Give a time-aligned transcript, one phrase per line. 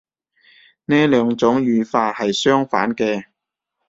[0.85, 3.25] 呢兩種語法係相反嘅